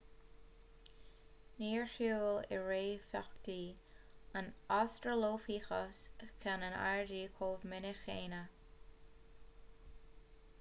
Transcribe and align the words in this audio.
níor 1.63 1.83
shiúil 1.95 2.37
a 2.37 2.57
réamhtheachtaí 2.69 3.57
an 4.41 4.49
australopithecus 4.77 6.01
ceann 6.25 6.67
in 6.71 6.79
airde 6.87 7.21
chomh 7.37 7.69
minic 7.75 8.03
céanna 8.07 8.41